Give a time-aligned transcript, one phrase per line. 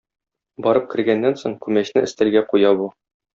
[0.67, 2.91] Барып кергәннән соң күмәчне өстәлгә куя бу.